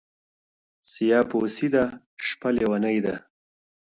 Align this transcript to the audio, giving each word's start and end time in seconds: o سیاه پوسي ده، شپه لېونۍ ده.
o 0.81 0.83
سیاه 0.91 1.25
پوسي 1.31 1.67
ده، 1.73 1.83
شپه 2.27 2.49
لېونۍ 2.55 2.97
ده. 3.05 3.15